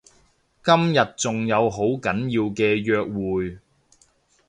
[0.03, 0.05] 今日
[1.15, 3.59] 仲有好緊要嘅約會